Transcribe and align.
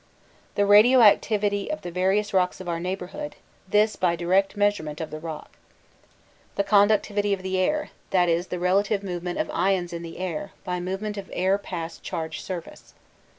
The 0.55 0.65
radio 0.65 1.01
activity 1.01 1.69
of 1.69 1.83
the 1.83 1.91
various 1.91 2.33
rocks 2.33 2.59
of 2.59 2.67
our 2.67 2.79
neighbourhood; 2.79 3.35
this 3.67 3.95
by 3.95 4.15
direct 4.15 4.57
measurement 4.57 4.99
of 4.99 5.11
the 5.11 5.19
rock. 5.19 5.51
The 6.55 6.63
conductivity 6.63 7.33
of 7.33 7.43
the 7.43 7.59
air, 7.59 7.91
that 8.09 8.27
is, 8.27 8.47
the 8.47 8.57
relative 8.57 9.03
movement 9.03 9.37
of 9.37 9.51
ions 9.53 9.93
in 9.93 10.01
the 10.01 10.17
air; 10.17 10.53
by 10.63 10.79
movement 10.79 11.17
of 11.17 11.29
air 11.33 11.59
past 11.59 12.01
charged 12.01 12.43
surface. 12.43 12.95